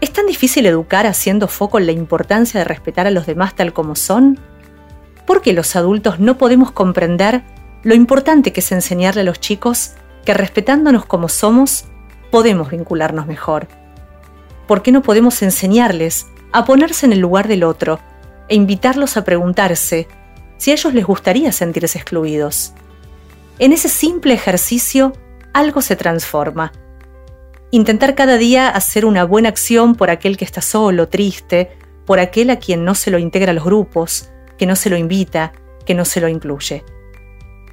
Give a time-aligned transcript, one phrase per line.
[0.02, 3.74] ¿Es tan difícil educar haciendo foco en la importancia de respetar a los demás tal
[3.74, 4.40] como son?
[5.26, 7.44] ¿Por qué los adultos no podemos comprender
[7.84, 9.94] lo importante que es enseñarle a los chicos
[10.26, 11.86] que respetándonos como somos,
[12.32, 13.68] podemos vincularnos mejor?
[14.68, 18.00] ¿Por qué no podemos enseñarles a ponerse en el lugar del otro
[18.48, 20.08] e invitarlos a preguntarse
[20.58, 22.74] si a ellos les gustaría sentirse excluidos.
[23.60, 25.14] En ese simple ejercicio
[25.54, 26.74] algo se transforma.
[27.72, 32.50] Intentar cada día hacer una buena acción por aquel que está solo, triste, por aquel
[32.50, 35.54] a quien no se lo integra a los grupos, que no se lo invita,
[35.86, 36.84] que no se lo incluye.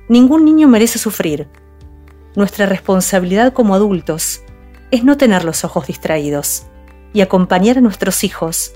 [0.09, 1.49] Ningún niño merece sufrir.
[2.35, 4.43] Nuestra responsabilidad como adultos
[4.91, 6.65] es no tener los ojos distraídos
[7.13, 8.73] y acompañar a nuestros hijos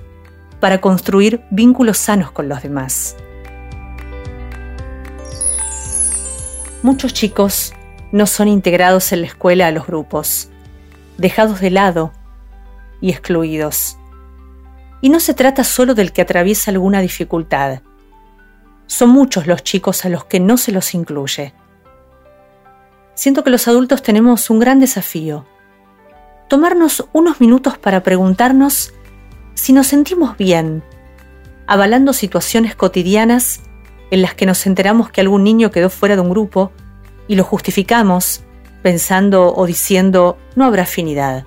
[0.61, 3.17] para construir vínculos sanos con los demás.
[6.87, 7.75] Muchos chicos
[8.13, 10.51] no son integrados en la escuela a los grupos,
[11.19, 12.13] dejados de lado
[13.01, 13.99] y excluidos.
[15.01, 17.81] Y no se trata solo del que atraviesa alguna dificultad.
[18.87, 21.55] Son muchos los chicos a los que no se los incluye.
[23.15, 25.45] Siento que los adultos tenemos un gran desafío.
[26.49, 28.95] Tomarnos unos minutos para preguntarnos
[29.55, 30.85] si nos sentimos bien,
[31.67, 33.63] avalando situaciones cotidianas
[34.11, 36.73] en las que nos enteramos que algún niño quedó fuera de un grupo
[37.29, 38.43] y lo justificamos
[38.83, 41.45] pensando o diciendo no habrá afinidad.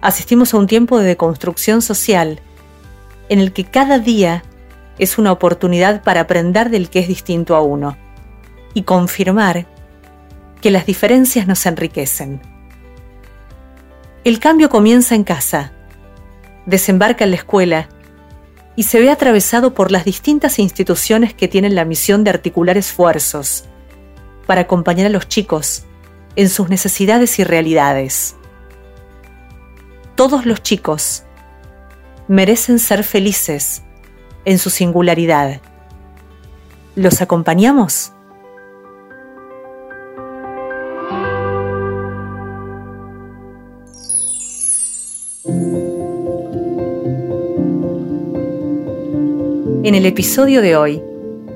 [0.00, 2.40] Asistimos a un tiempo de deconstrucción social
[3.28, 4.44] en el que cada día
[4.98, 7.96] es una oportunidad para aprender del que es distinto a uno
[8.74, 9.66] y confirmar
[10.60, 12.40] que las diferencias nos enriquecen.
[14.24, 15.72] El cambio comienza en casa,
[16.66, 17.88] desembarca en la escuela
[18.78, 23.64] y se ve atravesado por las distintas instituciones que tienen la misión de articular esfuerzos
[24.46, 25.82] para acompañar a los chicos
[26.36, 28.36] en sus necesidades y realidades.
[30.14, 31.24] Todos los chicos
[32.28, 33.82] merecen ser felices
[34.44, 35.60] en su singularidad.
[36.94, 38.12] ¿Los acompañamos?
[49.88, 51.02] En el episodio de hoy,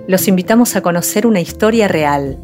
[0.08, 2.40] los invitamos a conocer una historia real,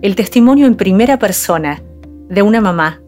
[0.00, 1.82] el testimonio en primera persona
[2.30, 3.02] de una mamá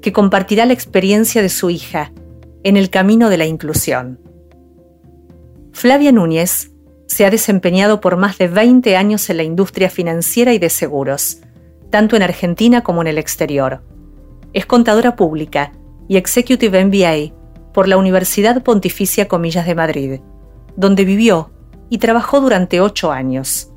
[0.00, 2.12] que compartirá la experiencia de su hija
[2.62, 4.20] en el camino de la inclusión.
[5.72, 6.70] Flavia Núñez
[7.08, 11.40] se ha desempeñado por más de 20 años en la industria financiera y de seguros,
[11.90, 13.82] tanto en Argentina como en el exterior.
[14.52, 15.72] Es contadora pública
[16.06, 17.34] y Executive MBA
[17.74, 20.20] por la Universidad Pontificia Comillas de Madrid
[20.78, 21.50] donde vivió
[21.90, 23.72] y trabajó durante ocho años.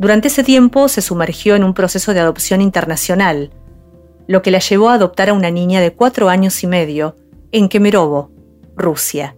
[0.00, 3.52] Durante ese tiempo se sumergió en un proceso de adopción internacional,
[4.26, 7.14] lo que la llevó a adoptar a una niña de cuatro años y medio
[7.52, 8.32] en Kemerovo,
[8.74, 9.36] Rusia.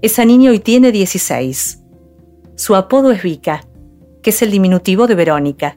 [0.00, 1.80] Esa niña hoy tiene 16.
[2.54, 3.64] Su apodo es Vika,
[4.22, 5.76] que es el diminutivo de Verónica.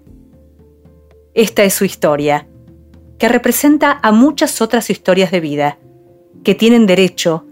[1.33, 2.47] Esta es su historia,
[3.17, 5.79] que representa a muchas otras historias de vida,
[6.43, 7.47] que tienen derecho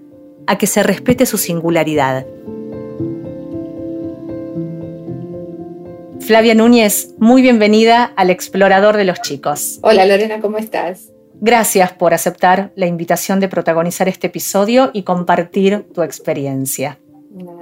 [0.50, 2.26] a que se respete su singularidad.
[6.22, 9.78] Flavia Núñez, muy bienvenida al Explorador de los Chicos.
[9.84, 11.12] Hola Lorena, ¿cómo estás?
[11.40, 16.98] Gracias por aceptar la invitación de protagonizar este episodio y compartir tu experiencia.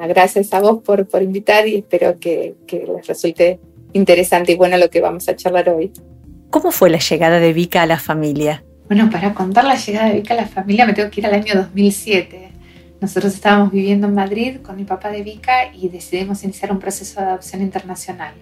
[0.08, 3.60] Gracias a vos por, por invitar y espero que, que les resulte
[3.92, 5.92] interesante y bueno lo que vamos a charlar hoy.
[6.50, 8.64] ¿Cómo fue la llegada de Vika a la familia?
[8.88, 11.34] Bueno, para contar la llegada de Vika a la familia me tengo que ir al
[11.34, 12.48] año 2007.
[13.02, 17.20] Nosotros estábamos viviendo en Madrid con mi papá de Vika y decidimos iniciar un proceso
[17.20, 18.34] de adopción internacional.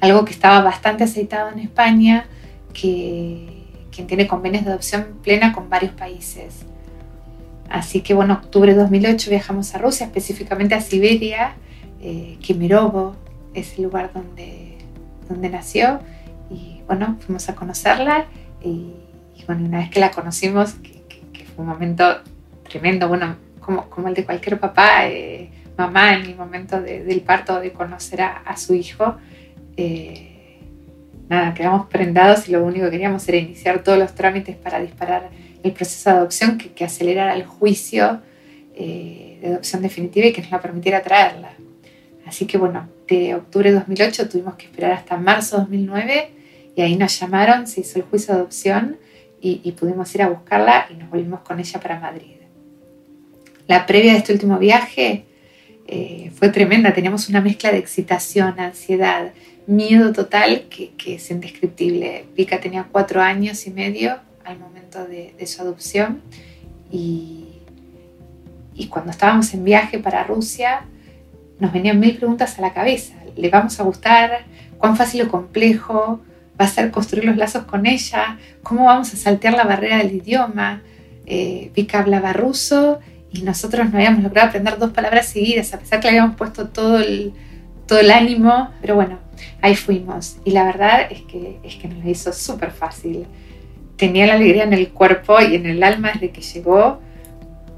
[0.00, 2.26] Algo que estaba bastante aceitado en España,
[2.72, 6.66] que quien tiene convenios de adopción plena con varios países.
[7.70, 11.54] Así que bueno, octubre de 2008 viajamos a Rusia, específicamente a Siberia,
[12.02, 13.16] eh, Kemerovo
[13.54, 14.76] es el lugar donde,
[15.28, 16.00] donde nació
[16.50, 18.26] y bueno, fuimos a conocerla
[18.62, 18.92] y,
[19.46, 22.04] bueno, una vez que la conocimos, que, fue un momento
[22.68, 27.60] tremendo, bueno, como, como el de cualquier papá, eh, mamá en el momento del parto
[27.60, 29.16] de conocer a, su hijo,
[29.76, 30.60] eh,
[31.28, 35.30] nada, quedamos prendados y lo único que queríamos era iniciar todos los trámites para disparar
[35.62, 38.20] el proceso de adopción que, que acelerara el juicio
[38.76, 41.50] eh, de adopción definitiva y que nos la permitiera traerla.
[42.26, 46.30] Así que bueno, de octubre de 2008 tuvimos que esperar hasta marzo de 2009
[46.74, 48.96] y ahí nos llamaron, se hizo el juicio de adopción
[49.40, 52.36] y, pudimos ir a buscarla y nos volvimos con ella para Madrid.
[53.66, 55.24] La previa de este último viaje
[55.86, 59.32] eh, fue tremenda, teníamos una mezcla de excitación, ansiedad,
[59.66, 62.26] miedo total que, es indescriptible.
[62.36, 66.20] Vika tenía cuatro años y medio al momento de, su adopción
[66.90, 67.40] y,
[68.90, 70.84] cuando estábamos en viaje para Rusia
[71.58, 73.14] nos venían mil preguntas a la cabeza.
[73.36, 74.44] ¿Le vamos a gustar?
[74.78, 76.20] ¿Cuán fácil o complejo
[76.60, 78.38] va a ser construir los lazos con ella?
[78.62, 80.82] ¿Cómo vamos a saltear la barrera del idioma?
[81.26, 83.00] Eh, Vika hablaba ruso
[83.34, 86.68] y nosotros no habíamos logrado aprender dos palabras seguidas, a pesar que le habíamos puesto
[86.68, 87.32] todo el,
[87.86, 89.18] todo el ánimo, pero bueno,
[89.60, 90.38] ahí fuimos.
[90.44, 93.26] Y la verdad es que, es que nos lo hizo súper fácil.
[93.96, 97.00] Tenía la alegría en el cuerpo y en el alma desde que llegó.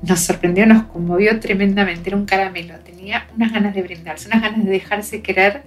[0.03, 2.11] Nos sorprendió, nos conmovió tremendamente.
[2.11, 2.75] Era un caramelo.
[2.81, 5.63] Tenía unas ganas de brindarse, unas ganas de dejarse querer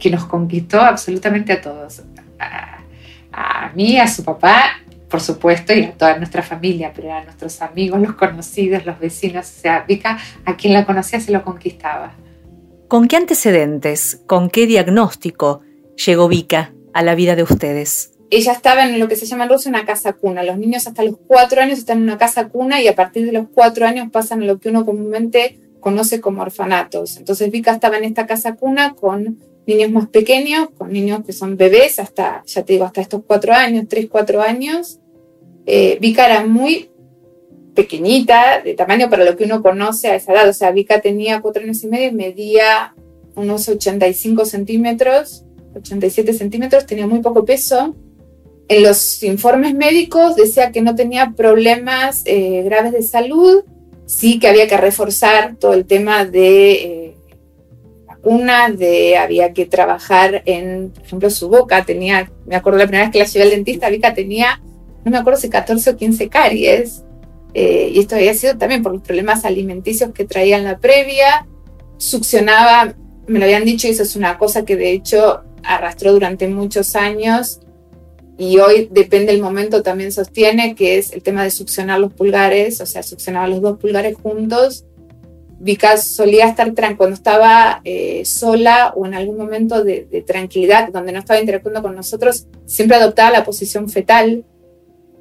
[0.00, 2.02] que, nos conquistó absolutamente a todos.
[2.40, 2.78] A,
[3.32, 7.62] a mí, a su papá, por supuesto, y a toda nuestra familia, pero a nuestros
[7.62, 9.46] amigos, los conocidos, los vecinos.
[9.46, 12.14] O sea, Vika, a quien la conocía se lo conquistaba.
[12.88, 15.60] ¿Con qué antecedentes, con qué diagnóstico
[16.04, 18.12] llegó Vika a la vida de ustedes?
[18.30, 20.42] Ella estaba en lo que se llama en Rusia una casa cuna.
[20.42, 23.32] Los niños hasta los cuatro años están en una casa cuna y a partir de
[23.32, 27.16] los cuatro años pasan a lo que uno comúnmente conoce como orfanatos.
[27.16, 31.56] Entonces Vika estaba en esta casa cuna con niños más pequeños, con niños que son
[31.56, 34.98] bebés hasta, ya te digo, hasta estos cuatro años, tres, cuatro años.
[35.66, 36.90] Eh, Vika era muy
[37.74, 40.48] pequeñita, de tamaño para lo que uno conoce a esa edad.
[40.48, 42.94] O sea, Vika tenía cuatro años y medio y medía
[43.34, 45.44] unos 85 centímetros,
[45.76, 47.94] 87 centímetros, tenía muy poco peso.
[48.68, 53.62] En los informes médicos decía que no tenía problemas eh, graves de salud,
[54.06, 57.05] sí que había que reforzar todo el tema de eh,
[58.26, 61.84] vacunas, de había que trabajar en, por ejemplo, su boca.
[61.84, 64.60] Tenía, me acuerdo la primera vez que la llevé al dentista, Vika tenía,
[65.04, 67.04] no me acuerdo si 14 o 15 caries
[67.54, 71.46] eh, y esto había sido también por los problemas alimenticios que traía en la previa,
[71.96, 72.94] succionaba,
[73.26, 76.94] me lo habían dicho, y eso es una cosa que de hecho arrastró durante muchos
[76.96, 77.60] años
[78.38, 82.80] y hoy depende del momento también sostiene que es el tema de succionar los pulgares,
[82.80, 84.84] o sea, succionaba los dos pulgares juntos.
[85.58, 91.12] Vika solía estar cuando estaba eh, sola o en algún momento de, de, tranquilidad, donde
[91.12, 94.44] no estaba interactuando con nosotros, siempre adoptaba la posición fetal,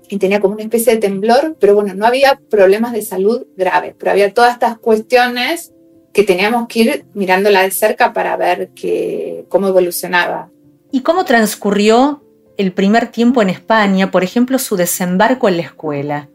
[0.10, 3.96] y tenía como una especie de temblor, pero bueno, no había problemas de salud graves,
[3.98, 5.74] pero había todas estas cuestiones
[6.14, 10.50] que teníamos que ir mirándola de cerca para ver que, cómo evolucionaba.
[10.92, 12.24] ¿Y cómo transcurrió
[12.58, 16.30] el primer tiempo en España, por ejemplo, su desembarco en la escuela?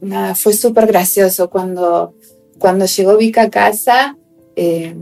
[0.00, 2.14] Nada, fue súper gracioso cuando,
[2.58, 4.16] cuando llegó Vika a casa.
[4.56, 4.94] Eh,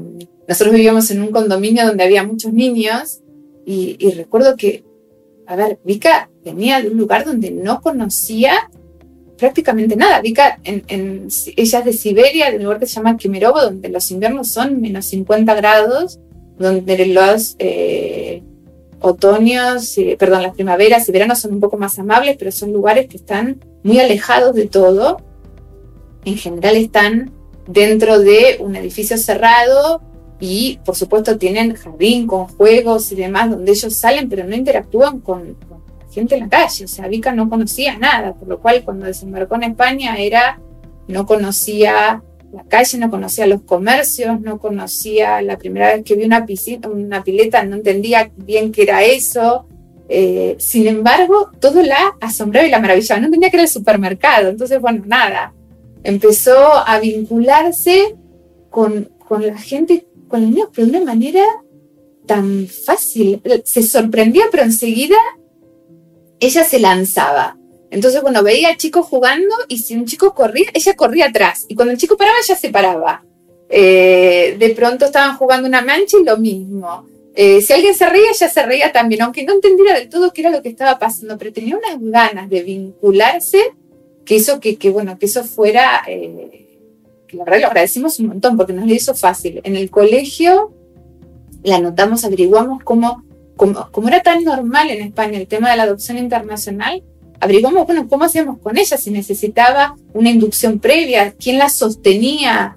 [0.48, 3.20] nosotros vivíamos en un condominio donde había muchos niños
[3.64, 4.84] y, y recuerdo que
[5.46, 8.70] a ver, Vika venía de un lugar donde no conocía
[9.38, 10.20] prácticamente nada.
[10.20, 14.10] Vika, en, ella es de Siberia, de un lugar que se llama Kemerovo, donde los
[14.10, 16.18] inviernos son menos 50 grados,
[16.58, 18.42] donde los eh,
[19.00, 23.06] otoños, eh, perdón, las primaveras y veranos son un poco más amables, pero son lugares
[23.06, 25.18] que están muy alejados de todo.
[26.24, 27.30] En general están
[27.66, 30.02] dentro de un edificio cerrado
[30.38, 35.20] y por supuesto tienen jardín con juegos y demás donde ellos salen pero no interactúan
[35.20, 35.56] con,
[36.16, 39.56] gente en la calle, o sea, Vika no conocía nada, por lo cual cuando desembarcó
[39.56, 40.58] en España era,
[41.08, 46.24] no conocía la calle, no conocía los comercios, no conocía, la primera vez que vi
[46.24, 49.66] una piscina, una pileta, no entendía bien qué era eso.
[50.08, 53.20] Eh, sin embargo, todo la asombraba y la maravillaba.
[53.20, 54.48] No entendía que era el supermercado.
[54.48, 55.52] Entonces, bueno, nada.
[56.06, 58.14] Empezó a vincularse
[58.70, 61.44] con, con la gente, con los niños, pero de una manera
[62.26, 63.42] tan fácil.
[63.64, 65.16] Se sorprendía, pero enseguida
[66.38, 67.58] ella se lanzaba.
[67.90, 71.66] Entonces, bueno, veía al chico jugando y si un chico corría, ella corría atrás.
[71.68, 73.24] Y cuando el chico paraba, ella se paraba.
[73.68, 77.04] Eh, de pronto estaban jugando una mancha y lo mismo.
[77.34, 80.42] Eh, si alguien se reía, ella se reía también, aunque no entendiera del todo qué
[80.42, 83.74] era lo que estaba pasando, pero tenía unas ganas de vincularse
[84.26, 86.66] que eso, que, bueno, que eso fuera, eh,
[87.26, 89.60] que la verdad lo agradecimos un montón porque nos lo hizo fácil.
[89.64, 90.74] En el colegio
[91.62, 93.24] la notamos, averiguamos cómo,
[93.56, 97.02] cómo, cómo era tan normal en España el tema de la adopción internacional,
[97.40, 102.76] averiguamos, bueno, cómo hacíamos con ella, si necesitaba una inducción previa, quién la sostenía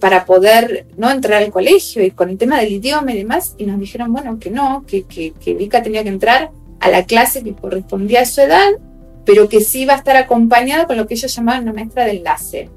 [0.00, 3.66] para poder no entrar al colegio y con el tema del idioma y demás, y
[3.66, 7.44] nos dijeron, bueno, que no, que, que, que Vika tenía que entrar a la clase
[7.44, 8.70] que correspondía a su edad,
[9.26, 12.12] pero que sí iba a estar acompañada con lo que ellos llamaban una maestra de
[12.12, 12.70] enlace,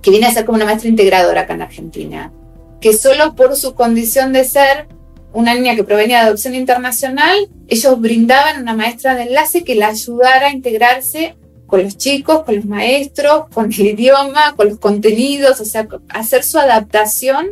[0.00, 2.32] que viene a ser como una maestra integradora acá en Argentina,
[2.80, 4.88] que solo por su condición de ser
[5.32, 9.88] una niña que provenía de adopción internacional, ellos brindaban una maestra de enlace que la
[9.88, 15.60] ayudara a integrarse con los chicos, con los maestros, con el idioma, con los contenidos,
[15.60, 17.50] o sea, hacer su adaptación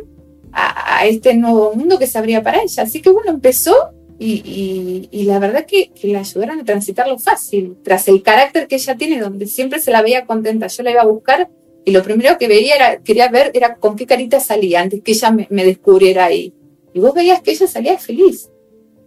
[0.51, 2.83] a, este nuevo mundo que se abría para ella.
[2.83, 8.07] Así que bueno, empezó y, la verdad que, que, la ayudaron a transitarlo fácil, tras
[8.09, 10.67] el carácter que ella tiene, donde siempre se la veía contenta.
[10.67, 11.49] Yo la iba a buscar
[11.85, 15.13] y lo primero que veía era, quería ver era con qué carita salía antes que
[15.13, 16.53] ella me, me descubriera ahí.
[16.93, 18.49] Y vos veías que ella salía feliz.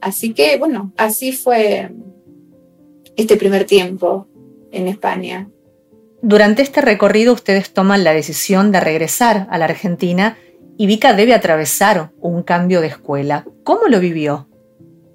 [0.01, 1.91] Así que, bueno, así fue
[3.17, 4.27] este primer tiempo
[4.71, 5.49] en España.
[6.23, 10.39] Durante este recorrido ustedes toman la decisión de regresar a la Argentina
[10.79, 13.45] y Vika debe atravesar un cambio de escuela.
[13.63, 14.49] ¿Cómo lo vivió?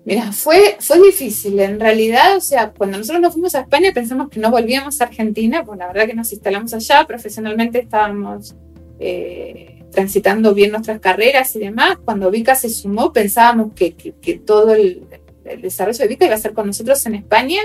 [0.08, 1.60] Mira, fue, fue difícil.
[1.60, 5.04] En realidad, o sea, cuando nosotros nos fuimos a España pensamos que no volvíamos a
[5.04, 8.56] Argentina, pues la verdad que nos instalamos allá, profesionalmente estábamos
[9.02, 11.98] eh, transitando bien nuestras carreras y demás.
[12.06, 13.92] Cuando Vika se sumó, pensábamos que,
[14.46, 15.04] todo el,
[15.62, 17.60] desarrollo de Vika iba a ser con nosotros en España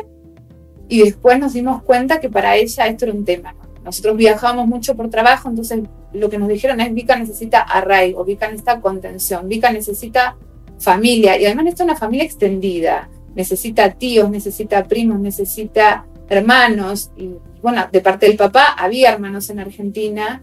[0.88, 3.54] y después nos dimos cuenta que para ella esto era un tema.
[3.84, 5.82] Nosotros viajábamos mucho por trabajo, entonces
[6.12, 10.36] lo que nos dijeron es Vika necesita arraigo, Vika necesita contención, Vika necesita
[10.82, 17.30] familia y además necesita una familia extendida, necesita tíos, necesita primos, necesita hermanos y
[17.62, 20.42] bueno, de parte del papá había hermanos en Argentina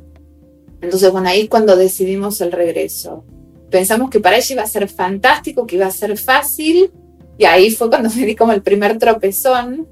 [0.81, 3.24] entonces, bueno, ahí es cuando decidimos el regreso.
[3.69, 6.91] Pensamos que para ella iba a ser fantástico, que iba a ser fácil,
[7.38, 9.88] y ahí fue cuando me di como el primer tropezón,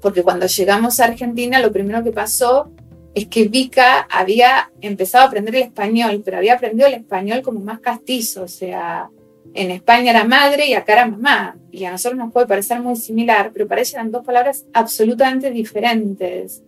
[0.00, 2.70] porque cuando llegamos a Argentina lo primero que pasó
[3.14, 7.60] es que Vika había empezado a aprender el español, pero había aprendido el español como
[7.60, 9.08] más castizo, o sea,
[9.54, 12.96] en España era madre y acá era mamá, y a nosotros nos puede parecer muy
[12.96, 16.62] similar, pero para ella eran dos palabras absolutamente diferentes.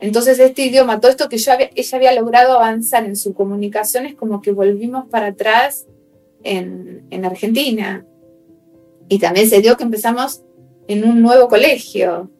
[0.00, 4.14] Entonces este idioma, todo esto que yo ella había logrado avanzar en su comunicación es
[4.14, 5.86] como que volvimos para atrás
[6.42, 8.06] en, en Argentina.
[9.10, 10.42] Y también se dio que empezamos
[10.88, 12.30] en un nuevo colegio.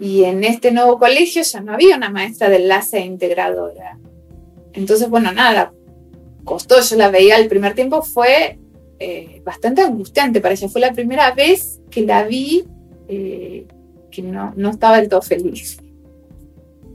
[0.00, 3.98] Y en este nuevo colegio ya no había una maestra de enlace integradora.
[4.72, 5.74] Entonces, bueno, nada,
[6.44, 8.58] costó, yo la veía el primer tiempo, fue
[8.98, 10.68] eh, bastante angustiante para ella.
[10.68, 12.64] Fue la primera vez que la vi
[13.08, 13.66] eh,
[14.10, 15.78] que no, no estaba del todo feliz.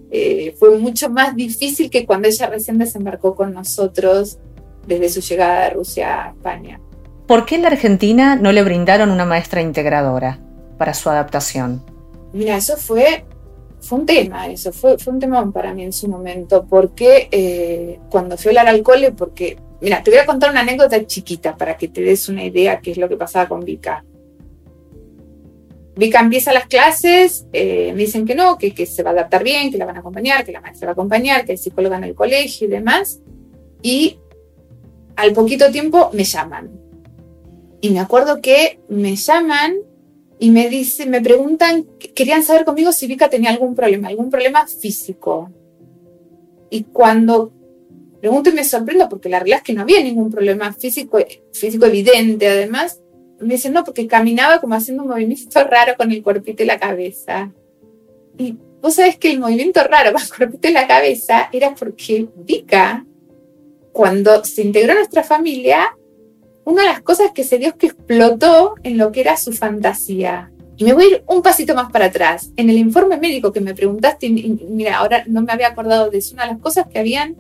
[0.10, 4.40] Eh, fue mucho más difícil que cuando ella recién desembarcó con nosotros
[4.86, 6.82] desde su llegada de Rusia a España.
[7.28, 10.40] ¿Por qué en la Argentina no le brindaron una maestra integradora
[10.78, 11.82] para su adaptación?
[12.34, 13.24] Mira, eso fue,
[13.80, 18.00] fue un tema, eso fue, fue un tema para mí en su momento, porque eh,
[18.10, 21.58] cuando fui a hablar al cole, porque, mira, te voy a contar una anécdota chiquita
[21.58, 24.06] para que te des una idea qué es lo que pasaba con Vika.
[25.96, 29.44] Vika empieza las clases, eh, me dicen que no, que, que, se va a adaptar
[29.44, 31.98] bien, que la van a acompañar, que la maestra va a acompañar, que hay psicóloga
[31.98, 33.20] en el colegio y demás.
[33.82, 34.18] Y
[35.16, 36.72] al poquito tiempo me llaman.
[37.82, 39.76] Y me acuerdo que me llaman
[40.40, 41.86] y me dicen, me preguntan,
[42.16, 45.52] querían saber conmigo si Vika tenía algún problema, algún problema físico.
[46.70, 47.52] Y cuando
[48.22, 51.20] pregunto y me sorprendo, porque la realidad es que no había ningún problema físico,
[51.52, 53.02] físico evidente, además,
[53.40, 56.80] me dice, no, porque caminaba como haciendo un movimiento raro con el cuerpito y la
[56.80, 57.52] cabeza.
[58.38, 62.28] Y vos sabés que el movimiento raro con el cuerpito y la cabeza era porque
[62.36, 63.06] Vika,
[63.92, 65.98] cuando se integró a nuestra familia,
[66.64, 69.52] una de las cosas que se dio es que explotó en lo que era su
[69.52, 70.52] fantasía.
[70.78, 72.52] Y me voy a ir un pasito más para atrás.
[72.56, 76.34] En el informe médico que me preguntaste, mira, ahora no me había acordado de eso,
[76.34, 77.36] una de las cosas que habían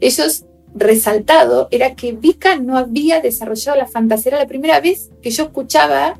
[0.00, 4.30] ellos resaltado era que Vika no había desarrollado la fantasía.
[4.30, 6.18] Era la primera vez que yo escuchaba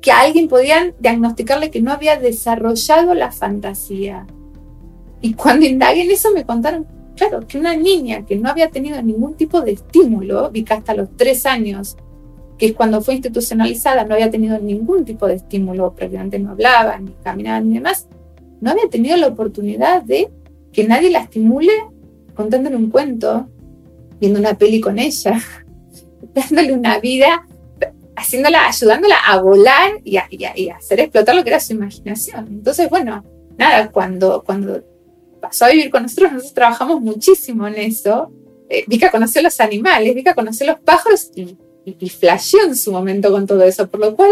[0.00, 4.26] que a alguien podían diagnosticarle que no había desarrollado la fantasía.
[5.20, 9.02] Y cuando indagué en eso me contaron, claro, que una niña que no había tenido
[9.02, 11.96] ningún tipo de estímulo, Vika hasta los tres años,
[12.56, 16.98] que es cuando fue institucionalizada, no había tenido ningún tipo de estímulo, prácticamente no hablaba,
[16.98, 18.06] ni caminaba, ni demás,
[18.60, 20.30] no había tenido la oportunidad de
[20.72, 21.72] que nadie la estimule
[22.38, 23.48] contándole un cuento,
[24.20, 25.42] viendo una peli con ella,
[26.34, 27.44] dándole una vida,
[28.14, 30.28] haciéndola, ayudándola a volar y a,
[30.76, 32.46] hacer explotar lo que era su imaginación.
[32.46, 33.24] Entonces, bueno,
[33.58, 34.84] nada, cuando, cuando
[35.40, 38.30] pasó a vivir con nosotros, nosotros trabajamos muchísimo en eso.
[38.68, 42.12] Eh, Vika conoció los animales, Vika conoció los pájaros y, y,
[42.62, 44.30] en su momento con todo eso, por lo cual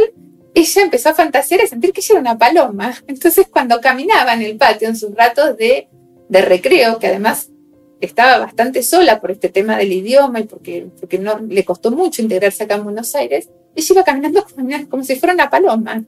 [0.55, 2.95] ella empezó a fantasear y sentir que ella era una paloma.
[3.09, 5.89] Entonces, cuando caminaba en el patio en sus ratos de
[6.31, 7.51] recreo, que además
[8.01, 12.23] estaba bastante sola por este tema del idioma y porque, porque no, le costó mucho
[12.23, 14.45] integrarse acá en Buenos Aires, ella iba caminando
[14.91, 16.03] como, si fuera una paloma.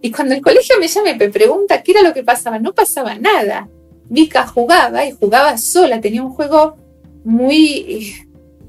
[0.00, 2.74] Y cuando el colegio me llama y me pregunta qué era lo que pasaba, no
[2.74, 3.68] pasaba nada.
[4.08, 6.76] Vika jugaba y jugaba sola, tenía un juego
[7.24, 8.14] muy,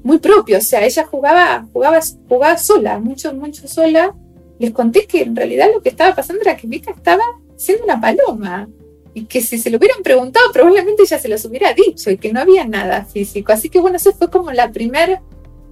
[0.02, 4.14] muy propio, o sea, ella jugaba, jugaba, jugaba sola, mucho, mucho sola.
[4.58, 7.22] Les conté que en realidad lo que estaba pasando era que Vika estaba
[7.56, 8.68] siendo una paloma
[9.14, 12.32] y que si se lo hubieran preguntado probablemente ya se los hubiera dicho y que
[12.32, 13.52] no había nada físico.
[13.52, 15.22] Así que bueno, eso fue como la primera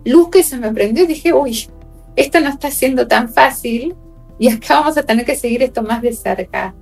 [0.04, 1.68] luz que se me prendió dije, uy,
[2.16, 3.94] esto no está siendo tan fácil
[4.38, 6.74] y acá vamos a tener que seguir esto más de cerca.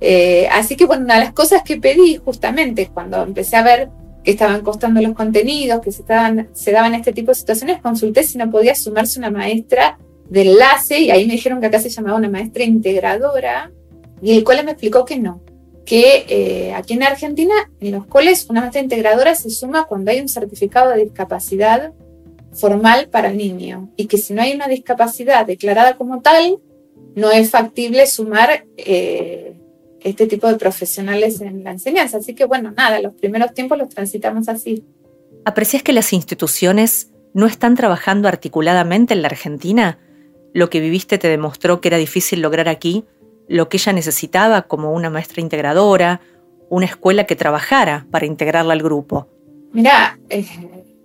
[0.00, 3.90] Eh, así que bueno, una de las cosas que pedí justamente cuando empecé a ver
[4.24, 8.22] que estaban costando los contenidos, que se, estaban, se daban este tipo de situaciones, consulté
[8.22, 11.90] si no podía sumarse una maestra de enlace y ahí me dijeron que acá se
[11.90, 13.70] llamaba una maestra integradora
[14.20, 15.42] y el cual me explicó que no,
[15.84, 20.20] que eh, aquí en Argentina, en los coles, una maestra integradora se suma cuando hay
[20.20, 21.92] un certificado de discapacidad
[22.52, 26.58] formal para el niño y que si no hay una discapacidad declarada como tal,
[27.14, 29.54] no es factible sumar eh,
[30.00, 32.18] este tipo de profesionales en la enseñanza.
[32.18, 34.84] Así que bueno, nada, los primeros tiempos los transitamos así.
[35.44, 39.98] ¿Aprecias que las instituciones no están trabajando articuladamente en la Argentina?
[40.52, 43.04] ¿Lo que viviste te demostró que era difícil lograr aquí
[43.52, 46.22] lo que ella necesitaba como una maestra integradora,
[46.70, 49.28] una escuela que trabajara para integrarla al grupo.
[49.72, 50.46] Mira, eh,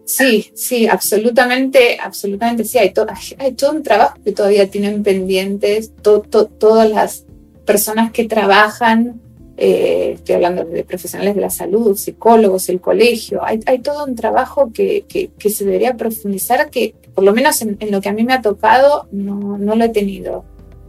[0.05, 2.77] sí, sí, absolutamente, absolutamente sí.
[2.77, 2.93] Hay,
[3.37, 7.25] hay, todo un trabajo que todavía tienen pendientes todas las
[7.65, 9.19] personas que trabajan.
[9.57, 13.41] Eh, estoy hablando de profesionales de la salud, psicólogos, el colegio.
[13.43, 17.91] Hay, todo un trabajo que, que, se debería profundizar, que por lo menos en, en,
[17.91, 20.45] lo que a mí me ha tocado no, no lo he tenido.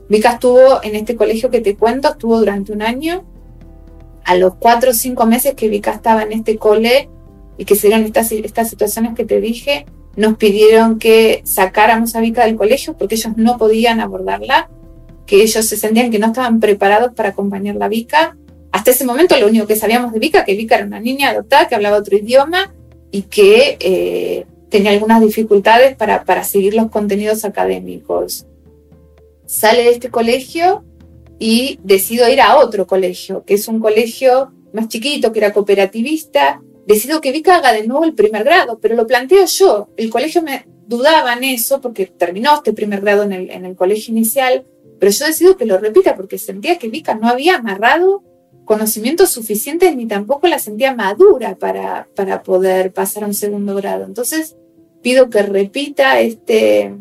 [0.09, 3.25] Vika estuvo en este colegio que te cuento, estuvo durante un año.
[4.25, 7.09] A los cuatro o cinco meses que Vika estaba en este cole
[7.57, 12.45] y que se estas, estas situaciones que te dije, nos pidieron que sacáramos a Vika
[12.45, 14.71] del colegio porque ellos no podían abordarla,
[15.27, 18.37] que ellos se sentían que no estaban preparados para acompañar a Vika.
[18.73, 21.69] Hasta ese momento lo único que sabíamos de Vika, que Vika era una niña adoptada
[21.69, 22.73] que hablaba otro idioma
[23.11, 28.47] y que eh, tenía algunas dificultades para, para seguir los contenidos académicos
[29.49, 30.85] sale de este colegio
[31.39, 36.61] y decido ir a otro colegio, que es un colegio más chiquito, que era cooperativista.
[36.87, 39.89] Decido que Vika haga de nuevo el primer grado, pero lo planteo yo.
[39.97, 43.75] El colegio me dudaba en eso porque terminó este primer grado en el, en el
[43.75, 44.67] colegio inicial,
[45.01, 48.23] pero yo decido que lo repita porque sentía que Vika no había amarrado
[48.67, 54.05] conocimientos suficientes ni tampoco la sentía madura para, para poder pasar a un segundo grado.
[54.05, 54.57] Entonces
[55.03, 56.95] pido que repita este,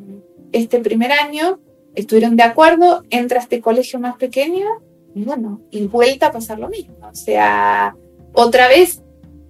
[0.54, 1.60] este primer año
[1.98, 4.66] estuvieron de acuerdo, entra a este colegio más pequeño
[5.16, 6.96] y bueno, y vuelta a pasar lo mismo.
[7.02, 7.96] O sea,
[8.34, 9.02] otra vez,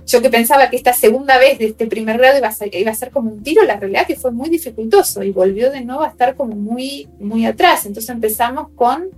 [0.06, 2.90] yo que pensaba que esta segunda vez de este primer grado iba a ser, iba
[2.90, 6.04] a ser como un tiro, la realidad que fue muy dificultoso y volvió de nuevo
[6.04, 7.86] a estar como muy, muy atrás.
[7.86, 9.10] Entonces empezamos con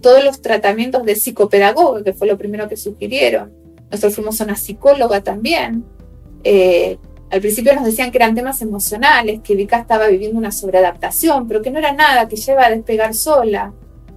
[0.00, 3.52] todos los tratamientos de psicopedagogo, que fue lo primero que sugirieron.
[3.92, 5.84] Nosotros fuimos a una psicóloga también.
[6.42, 6.98] Eh,
[7.32, 11.62] al principio nos decían que eran temas emocionales, que Vika estaba viviendo una sobreadaptación, pero
[11.62, 13.72] que no era nada, que lleva a despegar sola.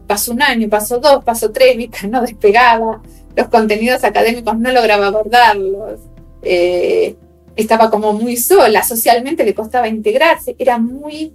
[0.06, 3.01] Pasó un año, pasó dos, pasó tres, Vika no despegaba,
[3.34, 6.01] los contenidos académicos no lograba abordarlos,
[6.43, 7.15] eh,
[7.56, 11.34] estaba como muy sola, socialmente le costaba integrarse, era muy,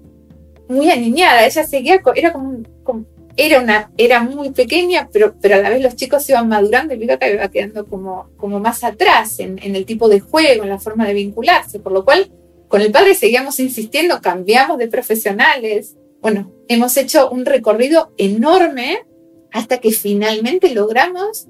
[0.69, 3.07] muy aniñada, ella seguía, era como, como
[3.41, 6.99] era, una, era muy pequeña, pero, pero a la vez los chicos iban madurando y
[6.99, 10.79] Vika iba quedando como, como más atrás en, en, el tipo de juego, en la
[10.79, 12.31] forma de vincularse, por lo cual
[12.69, 15.97] con el padre seguíamos insistiendo, cambiamos de profesionales.
[16.21, 19.07] Bueno, hemos hecho un recorrido enorme
[19.53, 21.49] hasta que finalmente logramos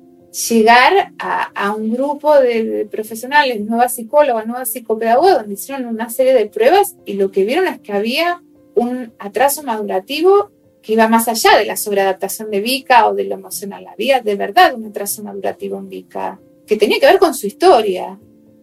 [0.48, 6.46] llegar a, un grupo de, profesionales, nuevas psicólogas, nuevas psicopedagogas, donde hicieron una serie de
[6.46, 8.42] pruebas y lo que vieron es que había
[8.76, 10.52] un atraso madurativo
[10.90, 13.86] que iba más allá de la sobreadaptación de Vika o de lo emocional.
[13.86, 18.18] Había de verdad un atraso madurativo en Vika que tenía que ver con su historia.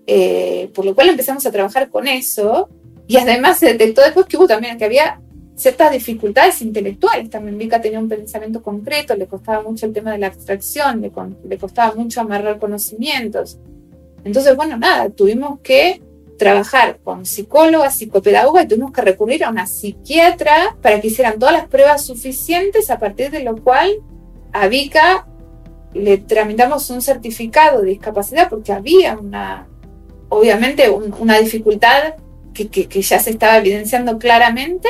[0.05, 2.69] Eh, por lo cual empezamos a trabajar con eso
[3.07, 5.21] y además se detectó después que hubo también que había
[5.55, 7.29] ciertas dificultades intelectuales.
[7.29, 11.13] También Vika tenía un pensamiento concreto, le costaba mucho el tema de la abstracción, le,
[11.47, 13.57] le costaba mucho amarrar conocimientos.
[14.25, 16.01] Entonces, bueno, nada, tuvimos que
[16.37, 21.53] trabajar con psicólogas, psicopedagogas y tuvimos que recurrir a una psiquiatra para que hicieran todas
[21.53, 23.91] las pruebas suficientes a partir de lo cual
[24.53, 25.27] a Vika
[25.93, 29.67] le tramitamos un certificado de discapacidad porque había una,
[30.29, 32.15] obviamente, una dificultad
[32.53, 34.87] que, que, ya se estaba evidenciando claramente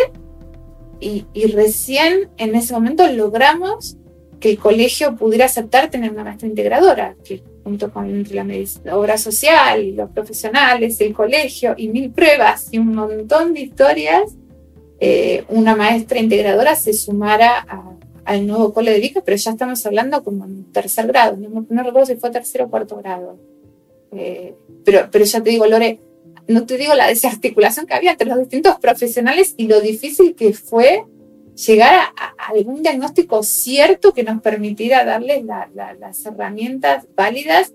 [1.00, 3.98] y, recién en ese momento logramos
[4.40, 7.16] que el colegio pudiera aceptar tener una maestra integradora,
[7.68, 13.54] junto con la obra social, los profesionales, el colegio y mil pruebas y un montón
[13.54, 14.36] de historias,
[15.02, 17.68] eh, una maestra integradora se sumara
[18.24, 22.06] al nuevo cole de Vica, pero ya estamos hablando como en tercer grado, no, recuerdo
[22.06, 23.38] si fue tercero o cuarto grado.
[24.14, 26.00] Eh, pero, pero ya te digo, Lore,
[26.48, 30.54] no te digo la desarticulación que había entre los distintos profesionales y lo difícil que
[30.54, 31.04] fue
[31.66, 37.74] llegar a, algún diagnóstico cierto que nos permitiera darles las herramientas válidas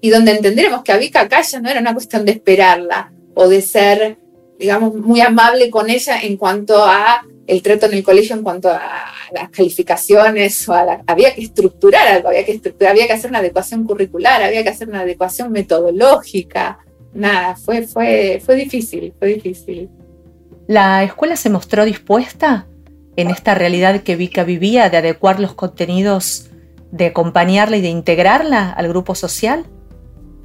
[0.00, 3.48] y donde entenderemos que a Vika acá ya no era una cuestión de esperarla o
[3.48, 4.18] de ser,
[4.58, 8.68] digamos, muy amable con ella en cuanto a el trato en el colegio, en cuanto
[8.68, 10.74] a las calificaciones, o
[11.06, 14.88] había que estructurar algo, había que, había que hacer una adecuación curricular, había que hacer
[14.88, 16.78] una adecuación metodológica,
[17.14, 19.88] nada, fue, fue, fue difícil, fue difícil.
[20.66, 22.66] ¿La escuela se mostró dispuesta
[23.16, 26.50] en esta realidad que Vika vivía de adecuar los contenidos,
[26.90, 29.66] de acompañarla y de integrarla al grupo social?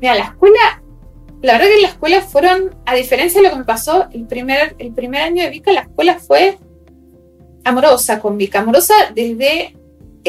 [0.01, 0.83] Mira, la escuela,
[1.41, 4.75] la verdad que la escuela fueron, a diferencia de lo que me pasó el primer,
[4.79, 6.57] el primer año de Vika, la escuela fue
[7.63, 9.75] amorosa con Vika, amorosa desde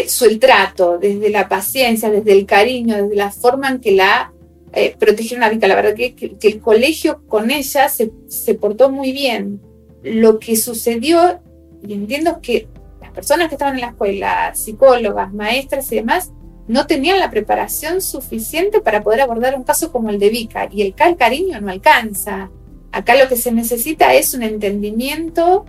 [0.07, 4.33] su el trato, desde la paciencia, desde el cariño, desde la forma en que la
[4.72, 5.66] eh, protegieron a Vika.
[5.66, 9.61] La verdad que, que, el colegio con ella se, se, portó muy bien.
[10.03, 11.40] Lo que sucedió,
[11.87, 12.69] y entiendo que
[13.01, 16.33] las personas que estaban en la escuela, psicólogas, maestras y demás,
[16.67, 20.69] no tenían la preparación suficiente para poder abordar un caso como el de Vika.
[20.71, 22.51] Y el, el cariño no alcanza.
[22.93, 25.64] Acá lo que se necesita es un entendimiento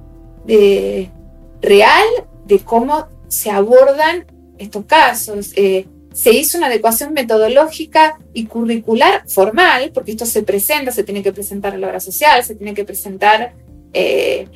[1.61, 2.07] real
[2.45, 4.25] de cómo se abordan
[4.57, 5.53] estos casos.
[5.55, 11.23] Eh, se hizo una adecuación metodológica y curricular formal, porque esto se presenta, se tiene
[11.23, 13.53] que presentar en la obra social, se tiene que presentar
[13.93, 14.47] eh,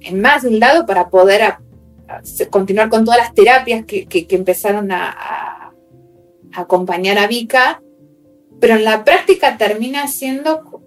[0.00, 1.54] en más de un lado para poder
[2.50, 5.72] continuar con todas las terapias que, empezaron a, a,
[6.54, 7.82] acompañar a Vika,
[8.60, 10.82] pero en la práctica termina siendo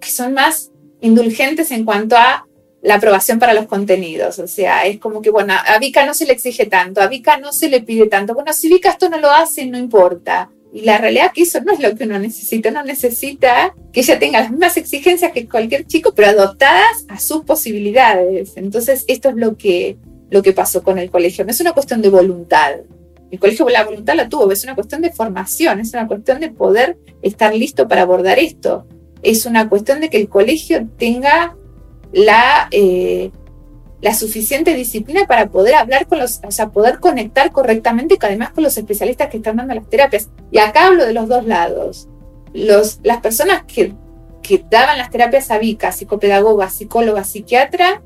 [0.00, 2.46] que son más indulgentes en cuanto a
[2.82, 4.38] la aprobación para los contenidos.
[4.38, 7.36] O sea, es como que, bueno, a Vika no se le exige tanto, a Vika
[7.36, 8.34] no se le pide tanto.
[8.34, 10.50] Bueno, si Vika esto no lo hace, no importa.
[10.72, 12.70] Y la realidad es que eso no es lo que uno necesita.
[12.70, 17.44] Uno necesita que ella tenga las mismas exigencias que cualquier chico, pero adoptadas a sus
[17.44, 18.56] posibilidades.
[18.56, 19.96] Entonces, esto es lo que,
[20.30, 21.44] lo que pasó con el colegio.
[21.44, 22.76] No es una cuestión de voluntad.
[23.30, 26.50] El colegio la voluntad la tuvo, es una cuestión de formación, es una cuestión de
[26.50, 28.86] poder estar listo para abordar esto.
[29.22, 31.56] Es una cuestión de que el colegio tenga
[32.12, 33.30] la, eh,
[34.00, 38.64] la suficiente disciplina para poder hablar con los, o sea, poder conectar correctamente, además con
[38.64, 40.30] los especialistas que están dando las terapias.
[40.50, 42.08] Y acá hablo de los dos lados.
[42.54, 43.94] Los, las personas que,
[44.42, 48.02] que daban las terapias a VICA, psicopedagoga, psicóloga, psiquiatra,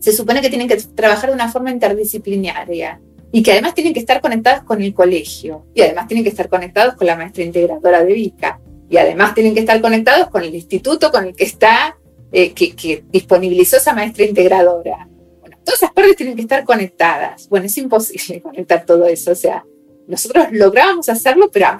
[0.00, 3.00] se supone que tienen que trabajar de una forma interdisciplinaria
[3.32, 6.48] y que además tienen que estar conectados con el colegio y además tienen que estar
[6.48, 10.54] conectados con la maestra integradora de VICA y además tienen que estar conectados con el
[10.54, 11.96] instituto con el que está
[12.32, 15.08] eh, que, disponibilizó esa maestra integradora.
[15.40, 17.48] Bueno, todas esas partes tienen que estar conectadas.
[17.48, 19.32] Bueno, es imposible conectar todo eso.
[19.32, 19.64] O sea,
[20.06, 21.78] nosotros lográbamos hacerlo, pero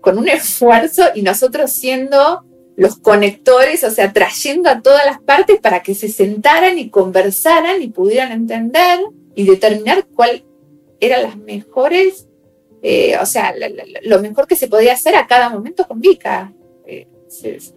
[0.00, 2.44] con un esfuerzo y nosotros siendo
[2.76, 7.82] los conectores, o sea, trayendo a todas las partes para que se sentaran y conversaran
[7.82, 9.00] y pudieran entender
[9.34, 10.44] y determinar cuál
[11.00, 12.28] eran las mejores,
[12.82, 13.52] eh, o sea,
[14.02, 16.52] lo mejor que se podía hacer a cada momento con Vika.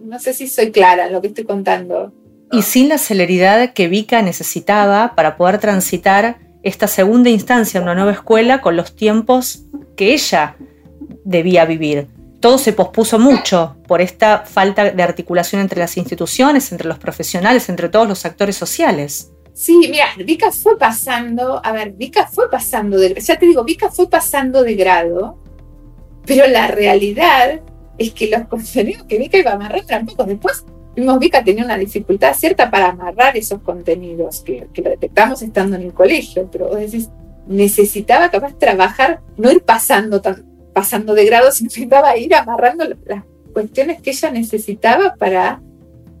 [0.00, 2.12] No sé si soy clara en lo que estoy contando.
[2.50, 7.94] Y sin la celeridad que Vika necesitaba para poder transitar esta segunda instancia en una
[7.94, 9.64] nueva escuela con los tiempos
[9.96, 10.56] que ella
[11.24, 12.08] debía vivir.
[12.40, 17.68] Todo se pospuso mucho por esta falta de articulación entre las instituciones, entre los profesionales,
[17.68, 19.30] entre todos los actores sociales.
[19.54, 23.90] Sí, mira, Vika fue pasando, a ver, Vika fue pasando de, ya te digo, Vika
[23.90, 25.38] fue pasando de grado
[26.24, 27.60] Pero la realidad
[27.98, 30.26] es que los contenidos que Vika iba a amarrar eran pocos.
[30.26, 35.76] Después vimos Vika tenía una dificultad cierta para amarrar esos contenidos, que, lo detectamos estando
[35.76, 37.10] en el colegio, pero vos decís,
[37.46, 43.24] necesitaba capaz trabajar, no ir pasando, tan, pasando de grado, sino necesitaba ir amarrando las
[43.52, 45.60] cuestiones que ella necesitaba para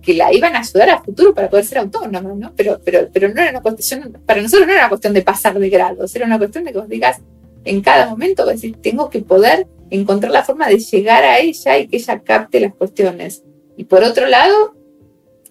[0.02, 2.52] que la iban a ayudar a futuro para poder ser autónoma, ¿no?
[2.56, 5.58] Pero, pero, pero no era una cuestión, para nosotros no era una cuestión de pasar
[5.58, 7.20] de grados, era una cuestión de que vos digas,
[7.64, 11.78] en cada momento, vos decís, tengo que poder encontrar la forma de llegar a ella
[11.78, 13.42] y que ella capte las cuestiones.
[13.76, 14.74] Y por otro lado,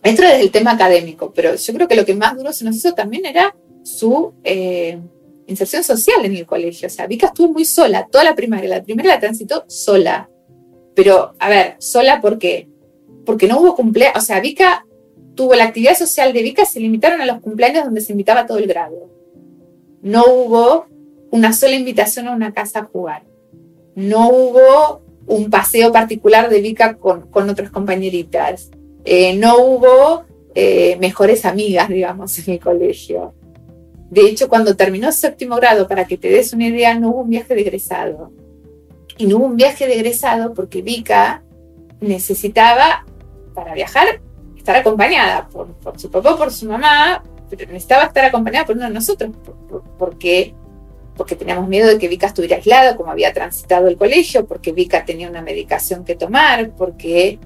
[0.03, 2.75] esto es el tema académico, pero yo creo que lo que más duro se nos
[2.75, 4.99] hizo también era su eh,
[5.47, 6.87] inserción social en el colegio.
[6.87, 8.69] O sea, Vika estuvo muy sola, toda la primaria.
[8.69, 10.29] La primaria la transitó sola.
[10.95, 12.67] Pero, a ver, sola porque
[13.25, 14.85] porque no hubo cumpleaños, o sea, Vika
[15.35, 18.57] tuvo la actividad social de Vika, se limitaron a los cumpleaños donde se invitaba todo
[18.57, 19.09] el grado.
[20.01, 20.87] No hubo
[21.31, 23.23] una sola invitación a una casa a jugar.
[23.95, 28.69] No hubo un paseo particular de Vika con, con otras compañeritas.
[29.05, 33.33] Eh, no hubo eh, mejores amigas, digamos, en el colegio.
[34.09, 37.29] De hecho, cuando terminó séptimo grado, para que te des una idea, no hubo un
[37.29, 38.31] viaje de egresado.
[39.17, 41.43] Y no hubo un viaje de egresado porque Vika
[42.01, 43.05] necesitaba
[43.53, 44.21] para viajar,
[44.57, 48.93] estar acompañada por, su papá, por su mamá, pero necesitaba estar acompañada por uno de
[48.93, 49.31] nosotros,
[49.97, 50.53] porque,
[51.21, 55.05] porque teníamos miedo de que Vika estuviera aislada, como había transitado el colegio, porque Vika
[55.05, 57.37] tenía una medicación que tomar, porque,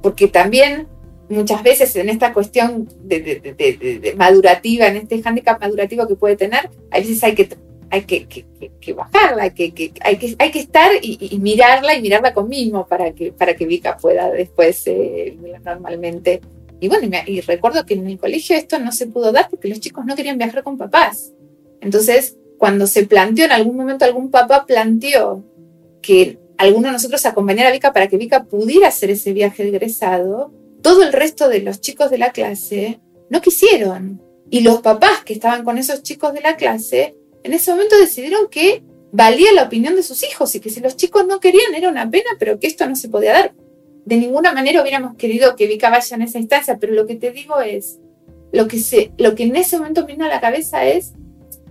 [0.00, 0.86] porque también
[1.28, 6.98] muchas veces en esta cuestión de, madurativa, en este hándicap madurativo que puede tener, a
[7.00, 7.48] veces hay que
[7.90, 12.48] hay que, que, bajarla, hay que, hay que, que estar y, mirarla y mirarla con
[12.48, 16.42] mismo para que, para que Vika pueda después eh, normalmente.
[16.78, 19.80] Y bueno, y, recuerdo que en el colegio esto no se pudo dar porque los
[19.80, 21.32] chicos no querían viajar con papás.
[21.80, 25.44] Entonces, cuando se planteó, en algún momento algún papá planteó
[26.02, 29.70] que alguno de nosotros acompañara a Vika para que Vika pudiera hacer ese viaje de
[29.70, 34.22] egresado, todo el resto de los chicos de la clase no quisieron.
[34.48, 38.48] Y los papás que estaban con esos chicos de la clase en ese momento decidieron
[38.48, 41.88] que valía la opinión de sus hijos y que si los chicos no querían era
[41.88, 43.54] una pena, pero que esto no se podía dar.
[44.04, 47.32] De ninguna manera hubiéramos querido que Vika vaya en esa instancia, pero lo que te
[47.32, 47.98] digo es,
[48.52, 51.12] lo que, se, lo que en ese momento me vino a la cabeza es,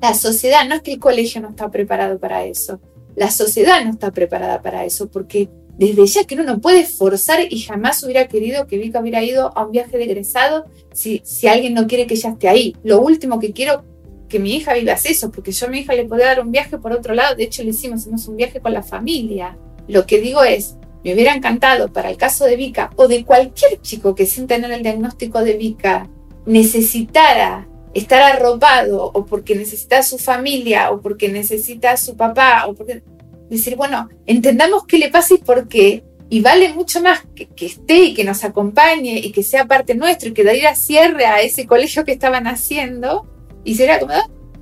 [0.10, 2.80] la sociedad, no es que el colegio no está preparado para eso,
[3.16, 7.40] la sociedad no está preparada para eso, porque desde ya que uno no puede forzar
[7.50, 11.48] y jamás hubiera querido que Vika hubiera ido a un viaje de egresado si, si
[11.48, 12.76] alguien no quiere que ella esté ahí.
[12.84, 13.84] Lo último que quiero
[14.30, 16.78] que mi hija viva eso, porque yo a mi hija le podía dar un viaje
[16.78, 19.58] por otro lado, de hecho le hicimos, hicimos un viaje con la familia.
[19.88, 23.82] Lo que digo es, me hubiera encantado para el caso de Vika o de cualquier
[23.82, 26.10] chico que sin tener el diagnóstico de Vika
[26.46, 32.66] necesitara estar arropado o porque necesita a su familia o porque necesita a su papá
[32.68, 33.02] o porque
[33.50, 38.04] decir, bueno, entendamos qué le pasa y por qué y vale mucho más que, esté
[38.04, 41.42] y que nos acompañe y que sea parte nuestro y que de a cierre a
[41.42, 43.28] ese colegio que estaban haciendo
[43.64, 44.14] y se como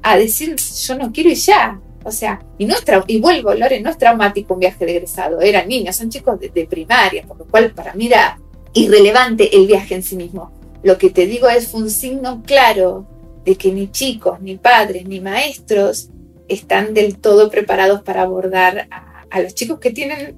[0.04, 1.82] a decir, yo no quiero y ya.
[2.06, 2.76] O sea, y, no
[3.08, 6.68] y vuelvo, Lore, no es traumático un viaje de egresado, eran niños, son chicos de,
[6.68, 8.38] primaria, por lo cual para mí era
[8.74, 10.52] irrelevante el viaje en sí mismo.
[10.84, 13.08] Lo que te digo es un signo claro
[13.46, 16.10] de que ni chicos, ni padres, ni maestros
[16.48, 20.36] están del todo preparados para abordar a, los chicos que tienen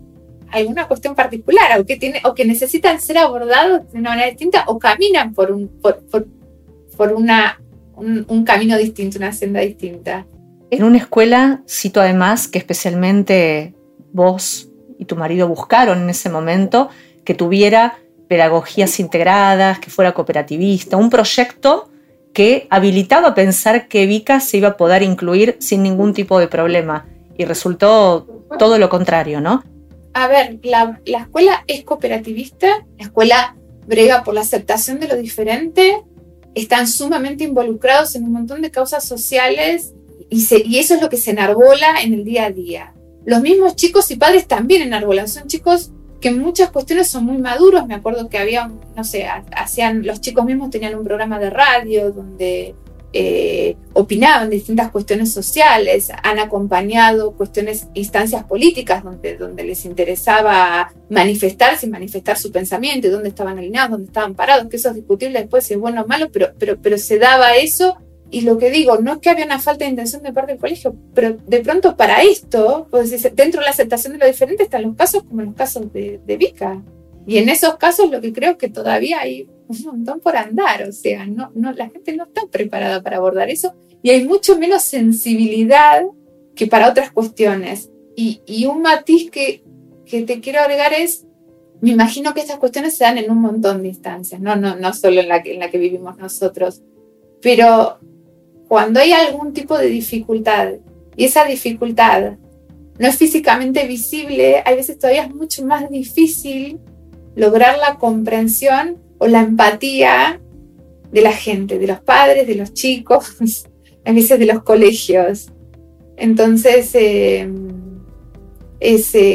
[0.51, 4.79] alguna cuestión particular o que, o que necesitan ser abordados de una manera distinta o
[4.79, 6.01] caminan por, un, por,
[6.95, 7.59] por una
[7.95, 10.25] un, camino distinto, una senda distinta.
[10.71, 13.73] En una escuela, cito además que especialmente
[14.11, 16.89] vos y tu marido buscaron en ese momento
[17.23, 21.89] que tuviera pedagogías integradas, que fuera cooperativista, un proyecto
[22.35, 27.07] que habilitaba pensar que Vika se iba a poder incluir sin ningún tipo de problema.
[27.37, 29.63] Y resultó todo lo contrario, ¿no?
[30.13, 33.55] A ver, la, la escuela es cooperativista, la escuela
[33.87, 36.03] brega por la aceptación de lo diferente,
[36.55, 39.93] están sumamente involucrados en un montón de causas sociales
[40.29, 42.93] y, y eso es lo que se enarbola en el día a día.
[43.25, 45.91] Los mismos chicos y padres también enarbolan, son chicos
[46.25, 47.85] que en muchas cuestiones son muy maduros.
[47.85, 52.11] Me acuerdo que había, no sé, hacían, los chicos mismos tenían un programa de radio
[52.11, 52.73] donde
[53.13, 61.85] eh, opinaban distintas cuestiones sociales, han acompañado cuestiones, instancias políticas donde, donde les interesaba manifestarse
[61.85, 65.63] y manifestar su pensamiento, dónde estaban alineados, dónde estaban parados, que eso es discutible después
[65.63, 67.99] si es bueno o malo, pero, pero, pero se daba eso.
[68.31, 70.61] Y lo que digo, no es que había una falta de intención de parte del
[70.61, 74.83] colegio, pero de pronto para esto, pues, dentro de la aceptación de lo diferente están
[74.83, 76.81] los casos como los casos de, de Vika.
[77.27, 80.83] Y en esos casos lo que creo es que todavía hay un montón por andar,
[80.87, 84.59] o sea, no, no, la gente no está preparada para abordar eso y hay mucho
[84.59, 86.03] menos sensibilidad
[86.55, 87.89] que para otras cuestiones.
[88.15, 89.63] Y, y un matiz que,
[90.05, 91.25] que te quiero agregar es,
[91.81, 94.93] me imagino que estas cuestiones se dan en un montón de instancias, no, no, no
[94.93, 96.83] solo en la, que, en la que vivimos nosotros,
[97.41, 97.97] pero
[98.67, 100.73] cuando hay algún tipo de dificultad
[101.15, 102.33] y esa dificultad
[102.97, 106.79] no es físicamente visible, hay veces todavía es mucho más difícil
[107.35, 110.39] lograr la comprensión o la empatía
[111.11, 113.35] de la gente, de los padres, de los chicos,
[114.05, 115.51] a veces de los colegios.
[116.17, 117.49] Entonces, eh,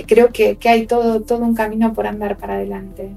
[0.07, 3.11] creo que, hay todo, todo un camino por andar para adelante.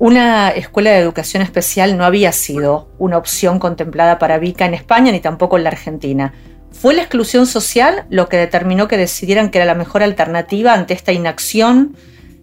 [0.00, 5.10] Una escuela de educación especial no había sido una opción contemplada para Vika en España
[5.10, 6.32] ni tampoco en la Argentina.
[6.70, 10.94] ¿Fue la exclusión social lo que determinó que decidieran que era la mejor alternativa ante
[10.94, 11.96] esta inacción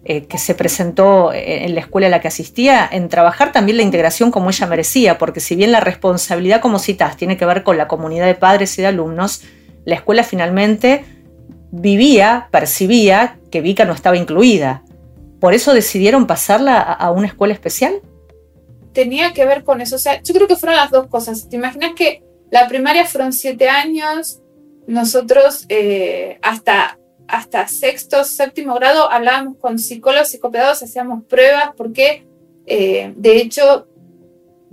[0.04, 3.84] eh, que se presentó en la escuela a la que asistía, en trabajar también la
[3.84, 5.16] integración como ella merecía?
[5.16, 8.78] Porque si bien la responsabilidad, como citas, tiene que ver con la comunidad de padres
[8.78, 9.44] y de alumnos,
[9.86, 11.06] la escuela finalmente
[11.70, 14.82] vivía, percibía que Vika no estaba incluida.
[15.40, 18.00] ¿Por eso decidieron pasarla a, una escuela especial?
[18.92, 19.96] Tenía que ver con eso.
[19.96, 21.48] O sea, yo creo que fueron las dos cosas.
[21.48, 24.40] ¿Te imaginas que la primaria fueron siete años?
[24.86, 32.26] Nosotros eh, hasta, hasta sexto, séptimo grado hablábamos con psicólogos, psicopedagogos, hacíamos pruebas porque,
[32.66, 33.88] eh, de hecho,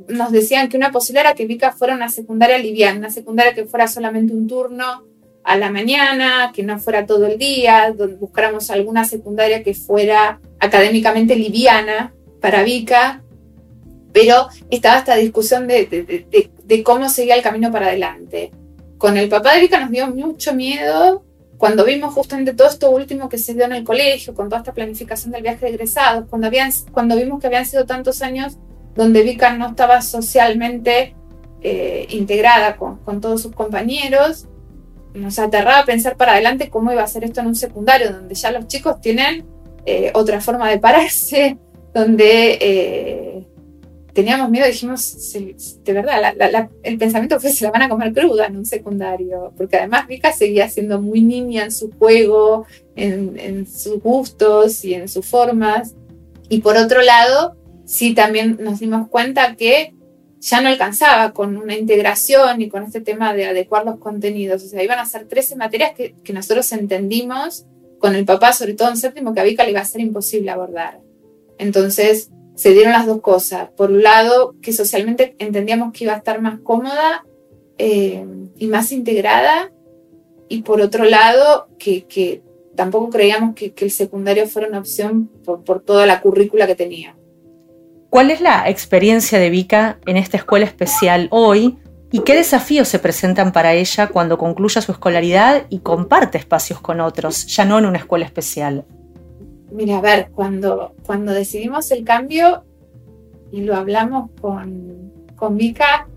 [0.08, 3.66] nos decían que una posibilidad era que Vika fuera una secundaria liviana, una secundaria que
[3.66, 5.13] fuera solamente un turno
[5.44, 10.40] a la mañana, que no fuera todo el día, donde buscáramos alguna secundaria que fuera
[10.60, 13.22] académicamente liviana para Vika,
[14.14, 18.52] pero estaba esta discusión de, de, cómo seguía el camino para adelante.
[18.98, 21.26] Con el papá de Vika nos dio mucho miedo
[21.58, 24.74] cuando vimos justamente todo esto último que se dio en el colegio, con toda esta
[24.74, 28.58] planificación del viaje de egresados, cuando, habían, cuando vimos que habían sido tantos años
[28.96, 31.16] donde Vika no estaba socialmente
[31.62, 34.48] eh, integrada con, con todos sus compañeros,
[35.14, 38.52] nos aterraba pensar para adelante cómo iba a ser esto en un secundario, donde ya
[38.52, 39.46] los chicos tienen
[39.86, 41.58] eh, otra forma de pararse,
[41.94, 43.44] donde eh,
[44.14, 45.34] teníamos miedo, dijimos,
[45.84, 49.78] de verdad, el pensamiento fue se la van a comer cruda en un secundario, porque
[49.78, 55.08] además Vika seguía siendo muy niña en su juego, en, en sus gustos y en
[55.08, 55.96] sus formas.
[56.50, 59.94] Y por otro lado, sí también nos dimos cuenta que
[60.44, 64.62] ya no alcanzaba con una integración y con este tema de adecuar los contenidos.
[64.64, 67.66] O sea, iban a ser 13 materias que, nosotros entendimos
[67.98, 70.52] con el papá, sobre todo en séptimo, que a Vika le iba a ser imposible
[70.52, 71.00] abordar.
[71.58, 73.70] Entonces, se dieron las dos cosas.
[73.78, 77.26] Por un lado, que socialmente entendíamos que iba a estar más cómoda
[77.78, 78.26] eh,
[78.58, 79.72] y más integrada.
[80.50, 82.42] Y por otro lado, que,
[82.76, 87.16] tampoco creíamos que, el secundario fuera una opción por, por toda la currícula que tenía.
[88.14, 91.80] ¿Cuál es la experiencia de Vika en esta escuela especial hoy
[92.12, 97.02] y qué desafíos se presentan para ella cuando concluya su escolaridad y comparte espacios con
[97.02, 98.86] otros, ya no en una escuela especial?
[99.72, 102.64] Mira, a ver, cuando, cuando decidimos el cambio
[103.52, 106.08] y lo hablamos con, con Vika,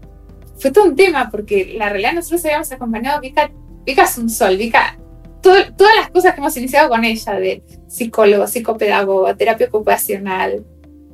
[0.59, 3.51] fue todo un tema, porque la realidad nosotros habíamos acompañado a Vika,
[3.87, 4.99] Vika es un sol, Vika,
[5.41, 10.63] todas las cosas que hemos iniciado con ella, de psicólogo, psicopedagogo, terapia ocupacional,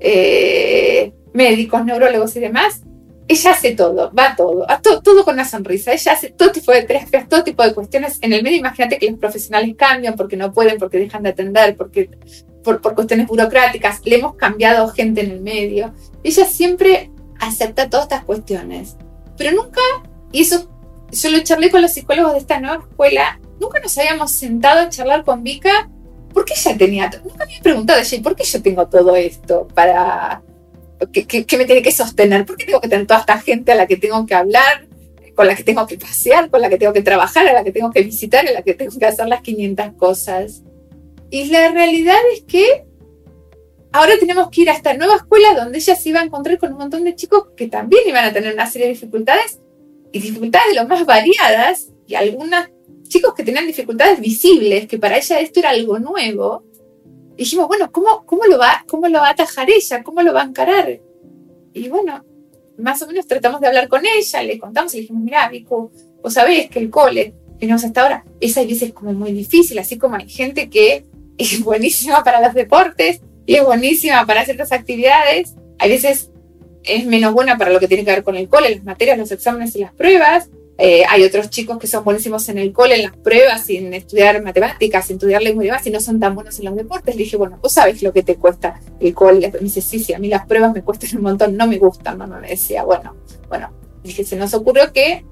[0.03, 2.83] eh, médicos, neurólogos y demás,
[3.29, 5.93] ella hace todo, va todo, a todo con una sonrisa.
[5.93, 8.19] Ella hace todo tipo de terapias, todo tipo de cuestiones.
[8.21, 11.77] En el medio, imagínate que los profesionales cambian porque no pueden, porque dejan de atender,
[11.77, 12.11] porque
[12.63, 14.05] por, por cuestiones burocráticas.
[14.05, 15.95] Le hemos cambiado gente en el medio.
[16.23, 17.11] Ella siempre
[17.41, 18.97] acepta todas estas cuestiones.
[19.39, 19.81] Pero nunca,
[20.31, 20.69] y eso
[21.11, 24.89] yo lo charlé con los psicólogos de esta nueva escuela, nunca nos habíamos sentado a
[24.89, 25.91] charlar con Vika
[26.33, 27.11] ¿por qué ella tenía?
[27.23, 30.43] Nunca me había preguntado ella, ¿por qué yo tengo todo esto para...
[31.13, 32.47] ¿Qué, me tiene que sostener?
[32.47, 34.87] ¿Por qué tengo que tener toda esta gente a la que tengo que hablar,
[35.35, 37.73] con la que tengo que pasear, con la que tengo que trabajar, a la que
[37.73, 40.63] tengo que visitar, a la que tengo que hacer las 500 cosas?
[41.31, 42.85] Y la realidad es que
[43.93, 46.73] ahora tenemos que ir a esta nueva escuela donde ella se iba a encontrar con
[46.73, 49.61] un montón de chicos que también iban a tener una serie de dificultades
[50.13, 52.71] y dificultades de lo más variadas y algunas
[53.13, 56.65] chicos que tenían dificultades visibles, que para ella esto era algo nuevo.
[57.37, 60.03] dijimos, bueno, ¿cómo, cómo, lo va, ¿cómo lo va a atajar ella?
[60.03, 61.01] ¿Cómo lo va a encarar?
[61.75, 62.25] Y bueno,
[62.79, 65.93] más o menos tratamos de hablar con ella, le contamos y le dijimos, mira, Vico,
[66.23, 69.99] vos sabés que el cole, tenemos hasta ahora, esa veces es como muy difícil, así
[69.99, 71.05] como hay gente que
[71.39, 76.31] es buenísima para los deportes y es buenísima para ciertas actividades, hay veces
[76.85, 79.31] es menos buena para lo que tiene que ver con el cole, las materias, los
[79.31, 80.49] exámenes y las pruebas,
[80.85, 84.43] eh, hay otros chicos que son buenísimos en el cole, en las pruebas, sin estudiar
[84.43, 87.15] matemáticas, sin estudiar lengua y demás, y no son tan buenos en los deportes.
[87.15, 89.53] Le dije, bueno, vos sabes lo que te cuesta el cole.
[89.53, 92.19] Me dice, sí, sí, a mí las pruebas me cuestan un montón, no me gustan.
[92.19, 93.15] Mamá me decía, bueno,
[93.49, 93.71] bueno.
[94.03, 95.25] Dije, se nos ocurrió que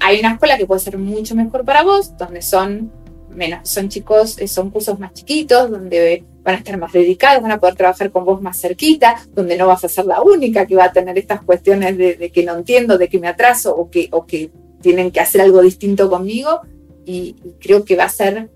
[0.00, 2.90] hay una escuela que puede ser mucho mejor para vos, donde son
[3.30, 7.52] menos, son chicos, eh, son cursos más chiquitos, donde van a estar más dedicados, van
[7.52, 10.76] a poder trabajar con vos más cerquita, donde no vas a ser la única que
[10.76, 14.08] va a tener estas cuestiones de, que no entiendo, de que me atraso o que,
[14.12, 14.50] o que
[14.80, 16.60] tienen que hacer algo distinto conmigo.
[17.04, 18.50] Y, y creo que va a ser,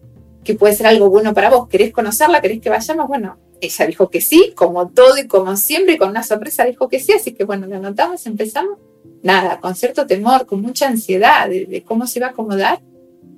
[0.45, 1.69] que puede ser algo bueno para vos.
[1.69, 2.41] ¿Querés conocerla?
[2.41, 3.09] ¿Querés que vayamos?
[3.09, 6.89] Bueno, ella dijo que sí, como todo y como siempre, y con una sorpresa dijo
[6.89, 8.79] que sí, así que bueno, lo anotamos, empezamos.
[9.23, 12.81] Nada, con cierto temor, con mucha ansiedad de, cómo se iba a acomodar.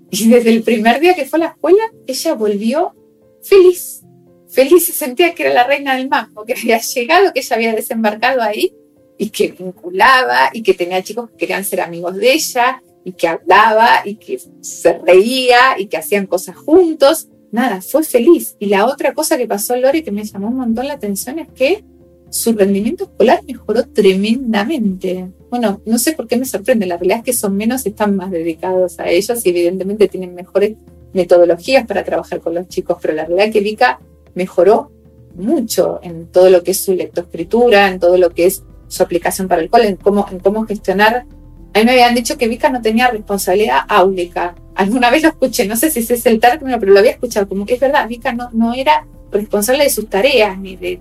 [0.11, 2.95] Y desde el primer día que fue a la escuela, ella volvió
[3.43, 4.03] feliz.
[4.49, 7.75] Feliz se sentía que era la reina del mambo, que había llegado, que ella había
[7.75, 8.73] desembarcado ahí
[9.19, 13.27] y que vinculaba y que tenía chicos que querían ser amigos de ella y que
[13.27, 18.57] hablaba y que se reía y que hacían cosas juntos nada, fue feliz.
[18.59, 21.49] Y la otra cosa que pasó Lore que me llamó un montón la atención es
[21.55, 21.85] que
[22.31, 25.31] su rendimiento escolar mejoró tremendamente.
[25.51, 28.31] Bueno, no sé por qué me sorprende, la realidad es que son menos, están más
[28.31, 30.77] dedicados a ellos y evidentemente tienen mejores
[31.13, 34.01] metodologías para trabajar con los chicos, pero la realidad es que Vika
[34.35, 34.91] mejoró
[35.37, 39.47] mucho en todo lo que es su lectoescritura, en todo lo que es su aplicación
[39.47, 41.27] para el cole, en cómo, en cómo gestionar
[41.75, 44.55] a mí me habían dicho que Vika no tenía responsabilidad áulica.
[44.77, 47.49] Alguna vez lo escuché, no sé si ese es el término, pero lo había escuchado,
[47.49, 51.01] como que es verdad, Vika no, no era responsable de sus tareas, ni de,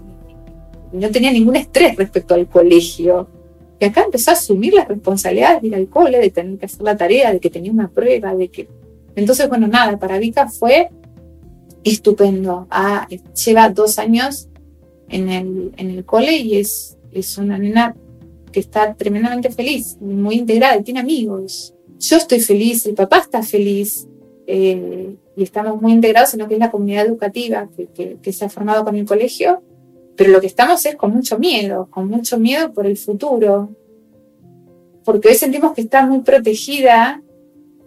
[0.93, 3.27] no tenía ningún estrés respecto al colegio.
[3.79, 6.83] Y acá empezó a asumir las responsabilidades de ir al cole, de tener que hacer
[6.83, 8.67] la tarea, de que tenía una prueba, de que...
[9.15, 10.89] Entonces, bueno, nada, para Vika fue
[11.83, 12.67] estupendo.
[12.69, 13.07] Ah,
[13.45, 14.47] lleva dos años
[15.09, 17.95] en el, en el cole y es, es una nena
[18.51, 21.73] que está tremendamente feliz, muy integrada, tiene amigos.
[21.99, 24.07] Yo estoy feliz, el papá está feliz
[24.47, 28.45] eh, y estamos muy integrados en lo que es la comunidad educativa que, que, se
[28.45, 29.61] ha formado con el colegio,
[30.15, 33.69] pero lo que estamos es con mucho miedo, con mucho miedo por el futuro,
[35.03, 37.21] porque hoy sentimos que está muy protegida,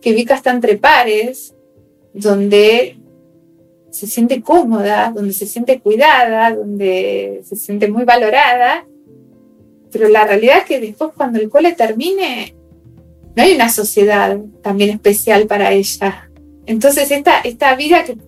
[0.01, 1.55] que Vika está entre pares,
[2.13, 2.99] donde
[3.91, 8.87] se siente cómoda, donde se siente cuidada, donde se siente muy valorada,
[9.91, 12.55] pero la realidad es que después cuando el cole termine,
[13.35, 16.31] no hay una sociedad también especial para ella.
[16.67, 18.19] Entonces esta, esta vida que,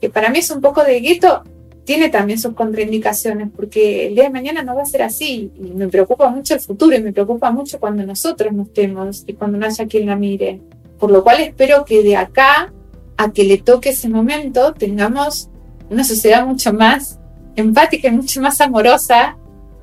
[0.00, 1.44] que para mí es un poco de gueto,
[1.84, 5.52] tiene también sus contraindicaciones, porque el día de mañana no va a ser así.
[5.56, 9.34] Y me preocupa mucho el futuro y me preocupa mucho cuando nosotros no estemos y
[9.34, 10.60] cuando no haya quien la mire.
[10.98, 12.72] Por lo cual espero que de acá
[13.16, 15.50] a que le toque ese momento tengamos
[15.90, 17.18] una sociedad mucho más
[17.54, 19.36] empática y mucho más amorosa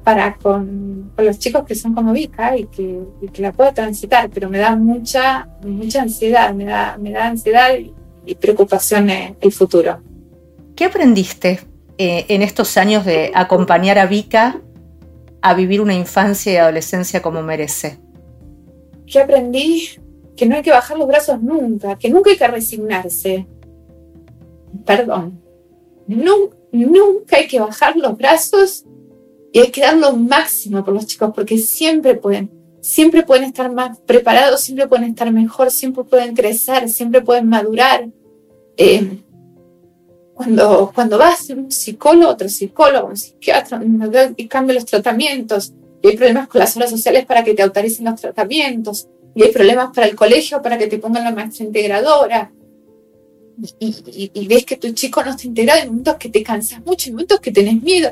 [0.04, 3.04] para con, los chicos que son como Vika y que,
[3.38, 7.94] la puedo transitar, pero me da mucha, mucha ansiedad, me da, me da ansiedad y,
[8.36, 10.00] preocupación el futuro.
[10.74, 11.71] ¿Qué aprendiste
[12.04, 14.60] eh, en estos años de acompañar a Vika
[15.40, 18.00] a vivir una infancia y adolescencia como merece?
[19.06, 19.88] ¿Qué aprendí?
[20.36, 23.46] Que no hay que bajar los brazos nunca, que nunca hay que resignarse.
[24.84, 25.40] Perdón.
[26.08, 28.84] nunca hay que bajar los brazos
[29.54, 32.50] y hay que dar lo máximo por los chicos porque siempre pueden,
[32.82, 38.10] siempre pueden estar más preparados, siempre pueden estar mejor, siempre pueden crecer, siempre pueden madurar.
[38.76, 39.20] Eh,
[40.34, 43.82] cuando, cuando vas a un psicólogo, otro psicólogo, un psiquiatra,
[44.38, 48.06] y cambia los tratamientos, y hay problemas con las obras sociales para que te autoricen
[48.06, 52.52] los tratamientos, y hay problemas para el colegio para que te pongan la maestra integradora,
[53.80, 57.12] y, ves que tu chico no está integrado, hay momentos que te cansas mucho, hay
[57.12, 58.12] momentos que tenés miedo,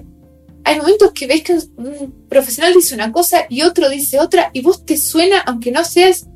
[0.63, 4.61] hay momentos que ves que un profesional dice una cosa y otro dice otra y
[4.61, 6.27] vos te suena, aunque no seas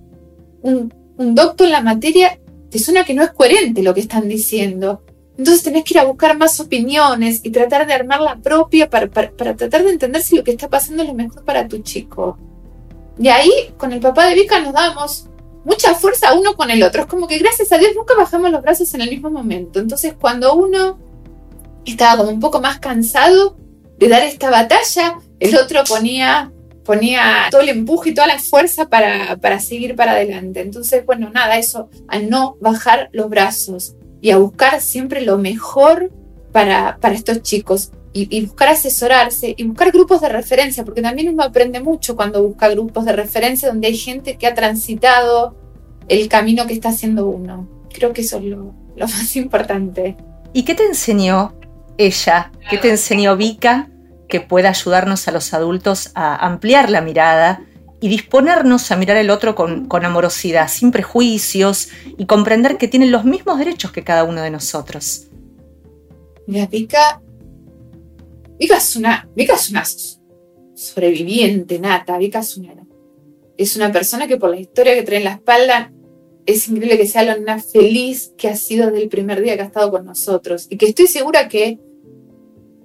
[0.62, 5.04] un, doctor en la materia, te suena que no es coherente lo que están diciendo.
[5.38, 9.10] Entonces tenés que ir a buscar más opiniones y tratar de armar la propia para,
[9.10, 12.38] tratar de entender si lo que está pasando es lo mejor para tu chico.
[13.18, 15.28] Y ahí, con el papá de Vika, nos damos
[15.66, 17.02] mucha fuerza uno con el otro.
[17.02, 19.80] Es como que gracias a Dios nunca bajamos los brazos en el mismo momento.
[19.80, 21.00] Entonces cuando uno
[21.86, 23.58] estaba como un poco más cansado,
[23.98, 26.52] de dar esta batalla, el otro ponía,
[26.84, 30.62] ponía todo el empuje y toda la fuerza para, para seguir para adelante.
[30.62, 36.10] Entonces, bueno, nada, eso, a no bajar los brazos y a buscar siempre lo mejor
[36.54, 37.92] para, para estos chicos.
[38.14, 42.70] Y, buscar asesorarse y buscar grupos de referencia, porque también uno aprende mucho cuando busca
[42.70, 45.58] grupos de referencia donde hay gente que ha transitado
[46.08, 47.68] el camino que está haciendo uno.
[47.92, 50.16] Creo que eso es lo, lo más importante.
[50.54, 51.56] ¿Y qué te enseñó
[51.98, 52.52] ella?
[52.70, 53.90] ¿Qué te enseñó Vika
[54.30, 57.62] que pueda ayudarnos a los adultos a ampliar la mirada
[58.04, 61.88] y disponernos a mirar al otro con, amorosidad, sin prejuicios
[62.18, 65.28] y comprender que tienen los mismos derechos que cada uno de nosotros?
[66.46, 67.22] Mira, Vika,
[68.60, 69.86] Vika es una, Vika es una
[70.76, 72.74] sobreviviente nata, Vika es una,
[73.56, 75.94] es una persona que por la historia que trae en la espalda
[76.46, 79.62] es increíble que sea la nena feliz que ha sido desde el primer día que
[79.62, 81.80] ha estado con nosotros y que estoy segura que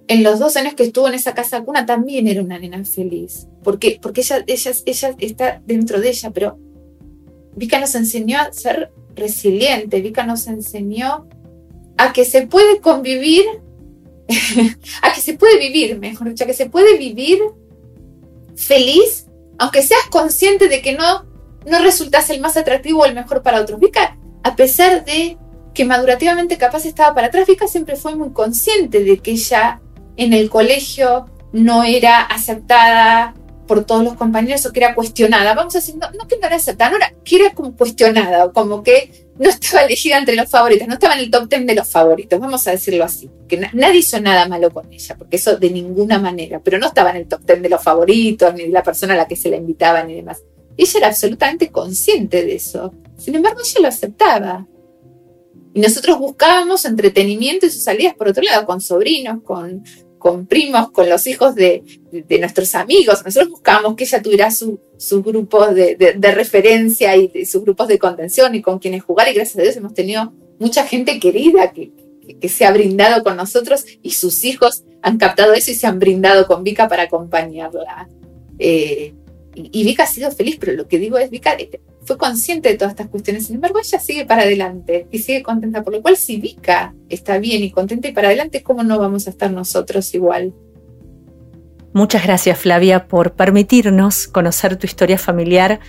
[0.09, 3.47] en los dos años que estuvo en esa casa cuna también era una nena feliz,
[3.63, 6.59] porque, porque ella, ella, ella está dentro de ella, pero
[7.55, 11.29] Vika nos enseñó a ser resiliente, Vika nos enseñó
[11.99, 13.45] a que se puede convivir,
[15.03, 17.39] a que se puede vivir, mejor dicho, a que se puede vivir
[18.57, 19.27] feliz,
[19.59, 21.27] aunque seas consciente de que no,
[21.67, 23.79] no resultas el más atractivo o el mejor para otros.
[23.79, 25.37] Vika, a pesar de
[25.75, 29.83] que madurativamente capaz estaba para atrás, Vika siempre fue muy consciente de que ella
[30.19, 33.35] en el colegio no era aceptada
[33.69, 35.55] por todos los compañeros o que era cuestionada.
[35.55, 38.83] Vamos a decir, no, que no era aceptada, no era, que era como cuestionada, como
[38.83, 41.89] que no estaba elegida entre los favoritos, no estaba en el top ten de los
[41.89, 43.31] favoritos, vamos a decirlo así.
[43.47, 47.11] Que nadie hizo nada malo con ella, porque eso de ninguna manera, pero no estaba
[47.11, 49.51] en el top ten de los favoritos, ni de la persona a la que se
[49.51, 50.43] la invitaba, ni demás.
[50.77, 52.93] Ella era absolutamente consciente de eso.
[53.17, 54.67] Sin embargo, ella lo aceptaba.
[55.75, 59.85] Y nosotros buscábamos entretenimiento y sus salidas por otro lado, con sobrinos, con
[60.19, 61.83] con primos, con los hijos de,
[62.41, 63.25] nuestros amigos.
[63.25, 68.63] Nosotros buscábamos que ella tuviera sus grupos de, referencia y sus grupos de contención y
[68.63, 69.29] con quienes jugar.
[69.29, 71.93] Y gracias a Dios hemos tenido mucha gente querida que,
[72.47, 76.47] se ha brindado con nosotros y sus hijos han captado eso y se han brindado
[76.47, 78.07] con Vika para acompañarla.
[78.59, 79.15] Eh,
[79.55, 82.77] y, Vika ha sido feliz, pero lo que digo es, Vika eh, fue consciente de
[82.77, 86.17] todas estas cuestiones, sin embargo ella sigue para adelante y sigue contenta, por lo cual
[86.17, 90.15] si Vika está bien y contenta y para adelante, ¿cómo no vamos a estar nosotros
[90.15, 90.55] igual?
[91.93, 95.81] Muchas gracias Flavia por permitirnos conocer tu historia familiar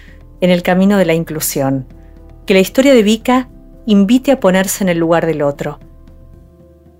[0.41, 1.85] en el camino de la inclusión.
[2.47, 3.49] Que la historia de Vika
[3.85, 5.79] invite a ponerse en el lugar del otro,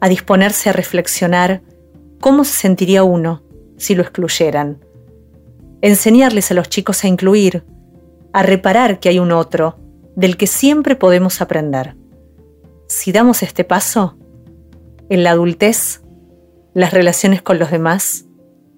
[0.02, 1.62] a disponerse a reflexionar
[2.20, 3.44] cómo se sentiría uno
[3.78, 4.89] si lo excluyeran
[5.82, 7.64] enseñarles a los chicos a incluir,
[8.34, 9.78] a reparar que hay un otro
[10.16, 11.96] del que siempre podemos aprender.
[12.88, 14.18] Si damos este paso,
[15.10, 16.02] en la adultez,
[16.74, 18.26] las relaciones con los demás,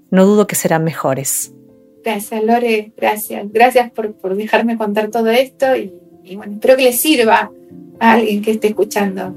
[0.10, 1.54] no dudo que serán mejores.
[2.04, 3.52] Gracias, Lore, gracias.
[3.52, 5.94] Gracias por, dejarme contar todo esto y,
[6.24, 7.52] y bueno, espero que les sirva
[8.00, 9.36] a alguien que esté escuchando.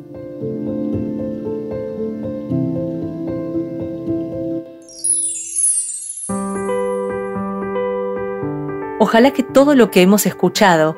[9.07, 10.97] Ojalá que todo lo que hemos escuchado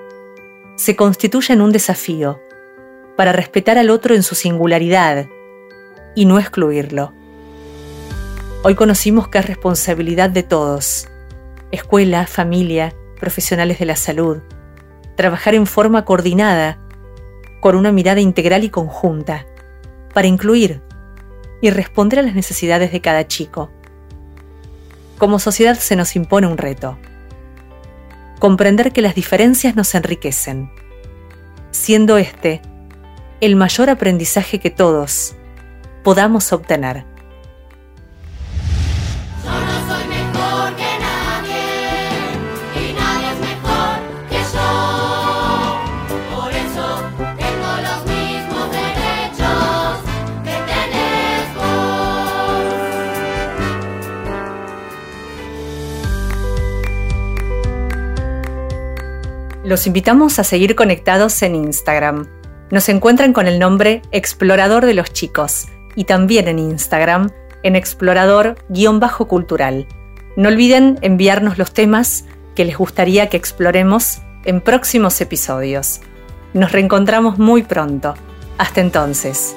[0.76, 2.40] se constituya en un desafío
[3.16, 5.26] para respetar al otro en su singularidad
[6.14, 7.12] y no excluirlo.
[8.62, 11.08] Hoy conocimos que es responsabilidad de todos,
[11.72, 14.38] escuela, familia, profesionales de la salud,
[15.16, 16.78] trabajar en forma coordinada,
[17.60, 19.46] con una mirada integral y conjunta,
[20.14, 20.80] para incluir
[21.60, 23.72] y responder a las necesidades de cada chico.
[25.18, 26.96] Como sociedad se nos impone un reto
[28.38, 30.70] comprender que las diferencias nos enriquecen,
[31.70, 32.60] siendo este
[33.40, 35.34] el mayor aprendizaje que todos
[36.02, 37.04] podamos obtener.
[59.66, 62.28] Los invitamos a seguir conectados en Instagram.
[62.70, 67.30] Nos encuentran con el nombre Explorador de los Chicos y también en Instagram
[67.64, 69.88] en explorador-cultural.
[70.36, 76.00] No olviden enviarnos los temas que les gustaría que exploremos en próximos episodios.
[76.54, 78.14] Nos reencontramos muy pronto.
[78.58, 79.56] Hasta entonces.